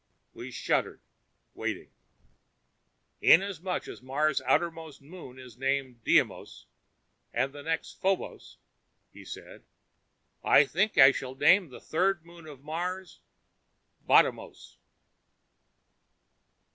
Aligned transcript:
We 0.33 0.49
shuddered, 0.49 0.99
waiting. 1.53 1.91
"Inasmuch 3.21 3.87
as 3.87 4.01
Mars' 4.01 4.41
outermost 4.47 4.99
moon 4.99 5.37
is 5.37 5.57
called 5.57 6.03
Deimos, 6.03 6.65
and 7.31 7.53
the 7.53 7.61
next 7.61 8.01
Phobos," 8.01 8.57
he 9.13 9.23
said, 9.23 9.61
"I 10.43 10.65
think 10.65 10.97
I 10.97 11.11
shall 11.11 11.35
name 11.35 11.69
the 11.69 11.79
third 11.79 12.25
moon 12.25 12.47
of 12.47 12.63
Mars 12.63 13.19
Bottomos." 14.07 14.79